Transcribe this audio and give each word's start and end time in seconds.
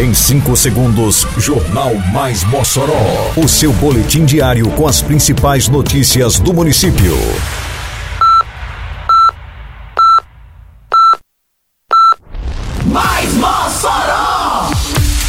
Em 0.00 0.14
5 0.14 0.56
segundos, 0.56 1.26
Jornal 1.36 1.94
Mais 2.10 2.42
Mossoró. 2.44 3.34
O 3.36 3.46
seu 3.46 3.70
boletim 3.70 4.24
diário 4.24 4.66
com 4.70 4.88
as 4.88 5.02
principais 5.02 5.68
notícias 5.68 6.40
do 6.40 6.54
município. 6.54 7.14
Mais 12.86 13.34
Mossoró! 13.34 14.70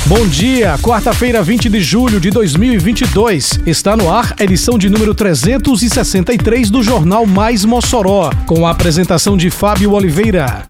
Bom 0.06 0.26
dia, 0.30 0.78
quarta-feira, 0.78 1.44
20 1.44 1.68
de 1.68 1.82
julho 1.82 2.22
de 2.22 2.30
2022. 2.30 3.60
Está 3.66 3.98
no 3.98 4.10
ar 4.10 4.34
a 4.40 4.44
edição 4.46 4.78
de 4.78 4.90
número 4.90 5.14
363 5.14 6.70
do 6.70 6.82
Jornal 6.82 7.26
Mais 7.26 7.66
Mossoró, 7.66 8.30
com 8.46 8.66
a 8.66 8.72
apresentação 8.72 9.36
de 9.36 9.50
Fábio 9.50 9.92
Oliveira. 9.92 10.66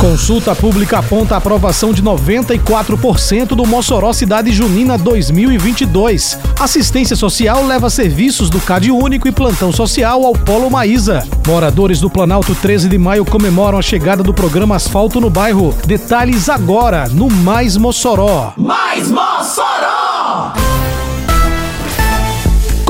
Consulta 0.00 0.56
pública 0.56 0.98
aponta 0.98 1.34
a 1.34 1.38
aprovação 1.38 1.92
de 1.92 2.02
94% 2.02 3.48
do 3.48 3.66
Mossoró 3.66 4.14
Cidade 4.14 4.50
Junina 4.50 4.96
2022. 4.96 6.38
Assistência 6.58 7.14
social 7.14 7.66
leva 7.66 7.90
serviços 7.90 8.48
do 8.48 8.58
CAD 8.60 8.90
Único 8.90 9.28
e 9.28 9.32
plantão 9.32 9.70
social 9.70 10.24
ao 10.24 10.32
Polo 10.32 10.70
Maísa. 10.70 11.28
Moradores 11.46 12.00
do 12.00 12.08
Planalto 12.08 12.54
13 12.54 12.88
de 12.88 12.96
Maio 12.96 13.26
comemoram 13.26 13.78
a 13.78 13.82
chegada 13.82 14.22
do 14.22 14.32
programa 14.32 14.76
Asfalto 14.76 15.20
no 15.20 15.28
Bairro. 15.28 15.74
Detalhes 15.86 16.48
agora 16.48 17.06
no 17.10 17.28
Mais 17.28 17.76
Mossoró. 17.76 18.54
Mais 18.56 19.10
Mossoró! 19.10 20.59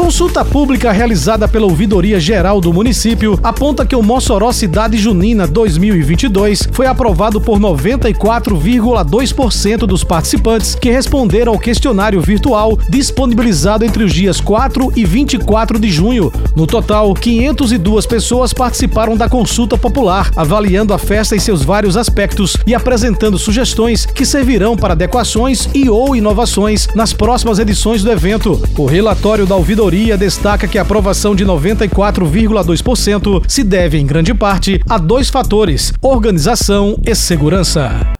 Consulta 0.00 0.42
pública 0.42 0.90
realizada 0.90 1.46
pela 1.46 1.66
Ouvidoria 1.66 2.18
Geral 2.18 2.58
do 2.58 2.72
município 2.72 3.38
aponta 3.42 3.84
que 3.84 3.94
o 3.94 4.02
Mossoró 4.02 4.50
Cidade 4.50 4.96
Junina 4.96 5.46
2022 5.46 6.66
foi 6.72 6.86
aprovado 6.86 7.38
por 7.38 7.60
94,2% 7.60 9.80
dos 9.80 10.02
participantes 10.02 10.74
que 10.74 10.90
responderam 10.90 11.52
ao 11.52 11.58
questionário 11.58 12.22
virtual 12.22 12.78
disponibilizado 12.88 13.84
entre 13.84 14.02
os 14.02 14.10
dias 14.12 14.40
4 14.40 14.90
e 14.96 15.04
24 15.04 15.78
de 15.78 15.90
junho. 15.90 16.32
No 16.56 16.66
total, 16.66 17.12
502 17.14 18.06
pessoas 18.06 18.54
participaram 18.54 19.18
da 19.18 19.28
consulta 19.28 19.76
popular, 19.76 20.30
avaliando 20.34 20.94
a 20.94 20.98
festa 20.98 21.36
em 21.36 21.38
seus 21.38 21.62
vários 21.62 21.98
aspectos 21.98 22.56
e 22.66 22.74
apresentando 22.74 23.38
sugestões 23.38 24.06
que 24.06 24.24
servirão 24.24 24.78
para 24.78 24.94
adequações 24.94 25.68
e 25.74 25.90
ou 25.90 26.16
inovações 26.16 26.88
nas 26.94 27.12
próximas 27.12 27.58
edições 27.58 28.02
do 28.02 28.10
evento. 28.10 28.58
O 28.78 28.86
relatório 28.86 29.44
da 29.44 29.54
Ouvidoria 29.54 29.90
destaca 30.16 30.66
que 30.66 30.78
a 30.78 30.82
aprovação 30.82 31.34
de 31.34 31.44
94,2% 31.44 33.44
se 33.46 33.62
deve, 33.62 33.98
em 33.98 34.06
grande 34.06 34.32
parte, 34.32 34.80
a 34.88 34.96
dois 34.96 35.28
fatores: 35.28 35.92
organização 36.00 36.98
e 37.06 37.14
segurança. 37.14 38.10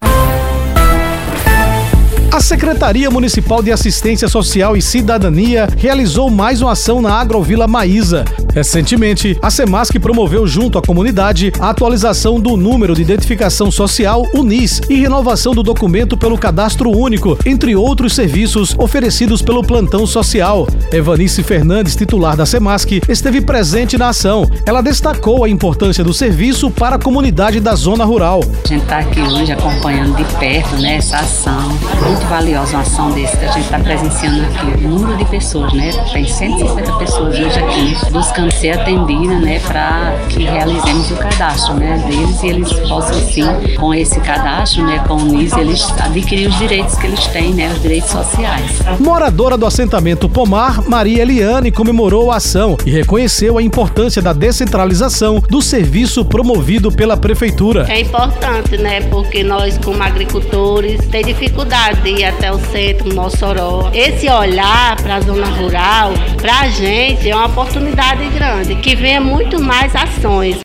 A 2.33 2.41
Secretaria 2.41 3.11
Municipal 3.11 3.63
de 3.63 3.73
Assistência 3.73 4.29
Social 4.29 4.77
e 4.77 4.81
Cidadania 4.81 5.69
realizou 5.77 6.31
mais 6.31 6.63
uma 6.63 6.73
ação 6.73 7.03
na 7.03 7.21
Agrovila 7.21 7.67
Maísa. 7.67 8.25
Recentemente, 8.53 9.39
a 9.41 9.51
Semasc 9.51 9.97
promoveu 9.99 10.47
junto 10.47 10.79
à 10.79 10.83
comunidade 10.83 11.53
a 11.61 11.71
atualização 11.71 12.41
do 12.41 12.57
número 12.57 12.95
de 12.95 13.03
identificação 13.03 13.71
social 13.71 14.27
UNIS 14.35 14.81
e 14.89 14.97
renovação 14.97 15.55
do 15.55 15.63
documento 15.63 16.17
pelo 16.17 16.37
Cadastro 16.37 16.91
Único, 16.91 17.39
entre 17.47 17.77
outros 17.77 18.15
serviços 18.15 18.75
oferecidos 18.77 19.41
pelo 19.43 19.63
Plantão 19.63 20.07
Social. 20.07 20.67
Evanice 20.93 21.43
Fernandes, 21.43 21.95
titular 21.95 22.37
da 22.37 22.45
Semasc, 22.45 23.01
esteve 23.09 23.41
presente 23.41 23.97
na 23.97 24.09
ação. 24.09 24.51
Ela 24.67 24.83
destacou 24.83 25.45
a 25.45 25.49
importância 25.49 26.03
do 26.03 26.13
serviço 26.13 26.71
para 26.71 26.97
a 26.97 26.99
comunidade 26.99 27.61
da 27.61 27.75
zona 27.75 28.05
rural. 28.05 28.41
A 28.65 28.69
gente 28.69 28.83
está 28.83 28.99
aqui 28.99 29.21
hoje 29.21 29.53
acompanhando 29.53 30.17
de 30.17 30.25
perto 30.39 30.77
né, 30.77 30.97
essa 30.97 31.19
ação 31.19 31.69
muito 32.07 32.27
valiosa 32.29 32.73
uma 32.73 32.83
ação 32.83 33.11
desse, 33.11 33.37
a 33.37 33.53
gente 33.53 33.65
está 33.65 33.79
presenciando 33.79 34.43
aqui 34.43 34.85
o 34.85 34.89
número 34.89 35.17
de 35.17 35.25
pessoas, 35.27 35.73
né? 35.73 35.91
Tem 36.13 36.27
150 36.27 36.93
pessoas 36.95 37.39
hoje 37.39 37.59
aqui 37.59 37.97
buscando 38.11 38.40
ser 38.49 38.79
atendidas, 38.79 39.41
né? 39.41 39.59
Para 39.59 40.15
que 40.29 40.45
realizemos 40.45 41.11
o 41.11 41.17
cadastro, 41.17 41.75
né? 41.75 42.03
Deles 42.07 42.43
e 42.43 42.47
eles 42.47 42.73
possam 42.89 43.21
sim, 43.21 43.45
com 43.77 43.93
esse 43.93 44.21
cadastro, 44.21 44.85
né? 44.87 45.03
Com 45.07 45.15
o 45.15 45.25
NIS, 45.25 45.53
eles 45.55 45.91
adquirir 46.01 46.49
os 46.49 46.59
direitos 46.59 46.95
que 46.95 47.07
eles 47.07 47.27
têm, 47.27 47.53
né? 47.53 47.73
Os 47.73 47.83
direitos 47.83 48.11
sociais. 48.11 48.81
Moradora 49.01 49.57
do 49.57 49.67
assentamento 49.67 50.29
Pomar, 50.29 50.89
Maria 50.89 51.23
Eliane 51.23 51.73
comemorou 51.73 52.31
a 52.31 52.37
ação 52.37 52.77
e 52.87 52.91
reconheceu 52.91 53.59
a 53.59 53.63
importância 53.63 54.23
da 54.23 54.33
descentralização 54.33 55.43
do 55.49 55.61
serviço 55.61 56.25
promovido 56.25 56.93
pela 56.93 57.17
prefeitura. 57.17 57.87
É 57.89 58.01
importante, 58.01 58.77
né? 58.77 59.01
Porque 59.03 59.43
nós, 59.43 59.79
como 59.79 60.03
agricultores, 60.03 61.05
tem 61.09 61.25
dificuldade 61.25 62.01
de 62.03 62.21
ir 62.21 62.25
até 62.25 62.53
o 62.53 62.59
centro, 62.59 63.15
Mossoró. 63.15 63.91
Esse 63.93 64.29
olhar 64.29 64.97
para 65.03 65.17
a 65.17 65.21
zona 65.21 65.47
rural, 65.47 66.13
para 66.41 66.61
a 66.61 66.69
gente, 66.69 67.29
é 67.29 67.35
uma 67.35 67.47
oportunidade 67.47 68.29
grande, 68.31 68.75
que 68.77 68.97
venha 68.97 69.21
muito 69.21 69.61
mais 69.61 69.95
ações. 69.95 70.61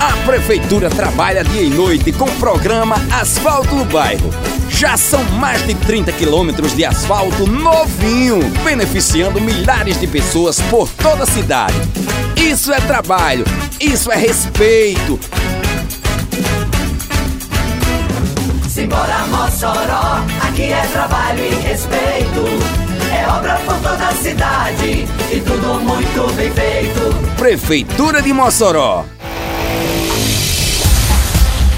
A 0.00 0.12
Prefeitura 0.24 0.88
trabalha 0.88 1.42
dia 1.42 1.62
e 1.62 1.70
noite 1.70 2.12
com 2.12 2.24
o 2.24 2.36
programa 2.36 2.96
Asfalto 3.12 3.74
no 3.74 3.84
Bairro. 3.84 4.30
Já 4.70 4.96
são 4.96 5.24
mais 5.24 5.66
de 5.66 5.74
30 5.74 6.12
quilômetros 6.12 6.76
de 6.76 6.84
asfalto 6.84 7.46
novinho, 7.46 8.38
beneficiando 8.62 9.40
milhares 9.40 9.98
de 9.98 10.06
pessoas 10.06 10.60
por 10.70 10.88
toda 10.88 11.24
a 11.24 11.26
cidade. 11.26 11.74
Isso 12.36 12.72
é 12.72 12.80
trabalho, 12.80 13.44
isso 13.80 14.12
é 14.12 14.16
respeito. 14.16 15.18
Simbora 18.68 19.26
Mossoró, 19.26 20.24
aqui 20.46 20.70
é 20.72 20.86
trabalho 20.92 21.44
e 21.44 21.54
respeito. 21.66 22.88
É 23.12 23.26
obra 23.28 23.54
por 23.66 23.74
toda 23.80 23.97
cidade 24.28 25.06
e 25.32 25.40
tudo 25.40 25.80
muito 25.80 26.34
bem 26.34 26.50
feito. 26.52 27.36
Prefeitura 27.36 28.20
de 28.20 28.32
Mossoró. 28.32 29.04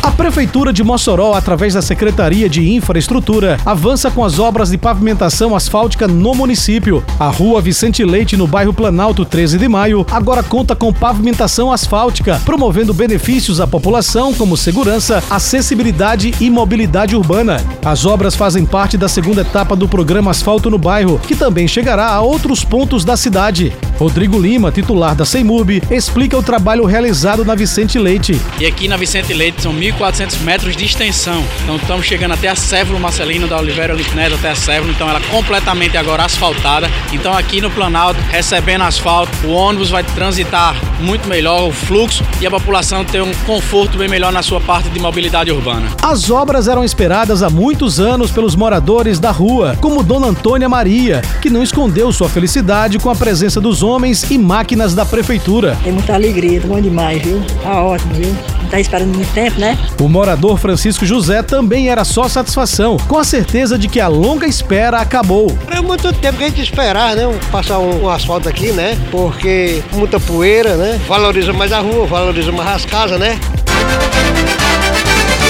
A 0.02 0.10
Prefeitura 0.10 0.72
de 0.72 0.82
Mossoró, 0.82 1.34
através 1.34 1.74
da 1.74 1.82
Secretaria 1.82 2.48
de 2.48 2.72
Infraestrutura, 2.72 3.58
avança 3.66 4.10
com 4.10 4.24
as 4.24 4.38
obras 4.38 4.70
de 4.70 4.78
pavimentação 4.78 5.54
asfáltica 5.54 6.08
no 6.08 6.34
município. 6.34 7.04
A 7.18 7.28
rua 7.28 7.60
Vicente 7.60 8.02
Leite, 8.02 8.34
no 8.34 8.46
bairro 8.46 8.72
Planalto 8.72 9.26
13 9.26 9.58
de 9.58 9.68
Maio, 9.68 10.06
agora 10.10 10.42
conta 10.42 10.74
com 10.74 10.90
pavimentação 10.90 11.70
asfáltica, 11.70 12.40
promovendo 12.46 12.94
benefícios 12.94 13.60
à 13.60 13.66
população 13.66 14.32
como 14.32 14.56
segurança, 14.56 15.22
acessibilidade 15.28 16.34
e 16.40 16.48
mobilidade 16.48 17.14
urbana. 17.14 17.62
As 17.84 18.06
obras 18.06 18.34
fazem 18.34 18.64
parte 18.64 18.96
da 18.96 19.08
segunda 19.08 19.42
etapa 19.42 19.76
do 19.76 19.86
programa 19.86 20.30
Asfalto 20.30 20.70
no 20.70 20.78
Bairro, 20.78 21.20
que 21.26 21.36
também 21.36 21.68
chegará 21.68 22.06
a 22.06 22.22
outros 22.22 22.64
pontos 22.64 23.04
da 23.04 23.18
cidade. 23.18 23.70
Rodrigo 23.98 24.38
Lima, 24.38 24.72
titular 24.72 25.14
da 25.14 25.26
CEMURB, 25.26 25.82
explica 25.90 26.38
o 26.38 26.42
trabalho 26.42 26.86
realizado 26.86 27.44
na 27.44 27.54
Vicente 27.54 27.98
Leite. 27.98 28.40
E 28.58 28.64
aqui 28.64 28.88
na 28.88 28.96
Vicente 28.96 29.34
Leite 29.34 29.60
são 29.60 29.74
1.400 29.92 30.40
metros 30.40 30.76
de 30.76 30.84
extensão. 30.84 31.44
Então 31.62 31.76
estamos 31.76 32.06
chegando 32.06 32.32
até 32.32 32.48
a 32.48 32.54
Sévolo 32.54 32.98
Marcelino 32.98 33.46
da 33.46 33.58
Oliveira 33.58 33.94
Neto 34.14 34.34
até 34.34 34.50
a 34.50 34.54
Sévolo. 34.54 34.92
Então 34.92 35.08
ela 35.08 35.18
é 35.18 35.22
completamente 35.28 35.96
agora 35.96 36.24
asfaltada. 36.24 36.90
Então 37.12 37.32
aqui 37.32 37.60
no 37.60 37.70
Planalto, 37.70 38.20
recebendo 38.30 38.82
asfalto, 38.82 39.30
o 39.46 39.50
ônibus 39.50 39.90
vai 39.90 40.02
transitar 40.02 40.74
muito 41.00 41.28
melhor, 41.28 41.68
o 41.68 41.72
fluxo 41.72 42.24
e 42.40 42.46
a 42.46 42.50
população 42.50 43.04
ter 43.04 43.22
um 43.22 43.32
conforto 43.46 43.98
bem 43.98 44.08
melhor 44.08 44.32
na 44.32 44.42
sua 44.42 44.60
parte 44.60 44.88
de 44.90 44.98
mobilidade 44.98 45.50
urbana. 45.50 45.88
As 46.02 46.30
obras 46.30 46.68
eram 46.68 46.84
esperadas 46.84 47.42
há 47.42 47.50
muitos 47.50 47.98
anos 47.98 48.30
pelos 48.30 48.54
moradores 48.54 49.18
da 49.18 49.30
rua, 49.30 49.76
como 49.80 50.02
Dona 50.02 50.28
Antônia 50.28 50.68
Maria, 50.68 51.22
que 51.40 51.50
não 51.50 51.62
escondeu 51.62 52.12
sua 52.12 52.28
felicidade 52.28 52.98
com 52.98 53.10
a 53.10 53.14
presença 53.14 53.60
dos 53.60 53.82
homens 53.82 54.30
e 54.30 54.38
máquinas 54.38 54.94
da 54.94 55.04
prefeitura. 55.04 55.76
É 55.84 55.90
muita 55.90 56.14
alegria, 56.14 56.60
tá 56.60 56.68
bom 56.68 56.80
demais, 56.80 57.22
viu? 57.22 57.42
Tá 57.62 57.82
ótimo, 57.82 58.14
viu? 58.14 58.36
Tá 58.70 58.80
esperando 58.80 59.14
muito 59.14 59.32
tempo, 59.32 59.58
né? 59.58 59.78
O 60.00 60.08
morador 60.08 60.58
Francisco 60.58 61.06
José 61.06 61.42
também 61.42 61.88
era 61.88 62.04
só 62.04 62.28
satisfação, 62.28 62.96
com 63.08 63.18
a 63.18 63.24
certeza 63.24 63.78
de 63.78 63.88
que 63.88 64.00
a 64.00 64.08
longa 64.08 64.46
espera 64.46 64.98
acabou. 64.98 65.56
É 65.70 65.80
muito 65.80 66.12
tempo 66.12 66.38
que 66.38 66.44
a 66.44 66.48
gente 66.48 66.62
esperar, 66.62 67.16
né? 67.16 67.22
Passar 67.50 67.78
um, 67.78 68.04
um 68.04 68.08
asfalto 68.08 68.48
aqui, 68.48 68.72
né? 68.72 68.98
Porque 69.10 69.82
muita 69.92 70.20
poeira, 70.20 70.76
né? 70.76 71.00
Valoriza 71.08 71.52
mais 71.52 71.72
a 71.72 71.80
rua, 71.80 72.06
valoriza 72.06 72.52
mais 72.52 72.68
as 72.68 72.84
casas, 72.84 73.18
né? 73.18 73.38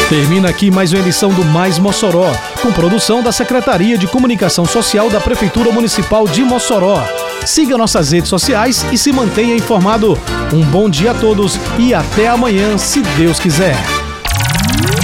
Termina 0.09 0.49
aqui 0.49 0.73
mais 0.73 0.93
uma 0.93 0.99
edição 0.99 1.31
do 1.31 1.45
Mais 1.45 1.79
Mossoró, 1.79 2.33
com 2.61 2.73
produção 2.73 3.23
da 3.23 3.31
Secretaria 3.31 3.97
de 3.97 4.09
Comunicação 4.09 4.65
Social 4.65 5.09
da 5.09 5.21
Prefeitura 5.21 5.71
Municipal 5.71 6.27
de 6.27 6.43
Mossoró. 6.43 7.01
Siga 7.47 7.79
nossas 7.79 8.11
redes 8.11 8.29
sociais 8.29 8.85
e 8.91 8.99
se 8.99 9.13
mantenha 9.13 9.55
informado. 9.55 10.19
Um 10.53 10.63
bom 10.63 10.91
dia 10.91 11.13
a 11.13 11.15
todos 11.15 11.59
e 11.79 11.95
até 11.95 12.27
amanhã, 12.27 12.77
se 12.77 13.01
Deus 13.17 13.39
quiser. 13.39 13.77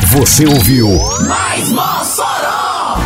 Você 0.08 0.44
ouviu 0.44 0.88
Mais 1.28 1.70
Mossoró! 1.70 2.98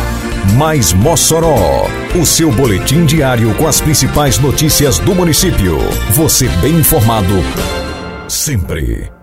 Mais 0.57 0.91
Mossoró, 0.91 1.87
o 2.19 2.25
seu 2.25 2.51
boletim 2.51 3.05
diário 3.05 3.53
com 3.55 3.67
as 3.67 3.79
principais 3.79 4.39
notícias 4.39 4.97
do 4.97 5.13
município. 5.13 5.77
Você 6.15 6.47
bem 6.61 6.79
informado 6.79 7.35
sempre. 8.27 9.20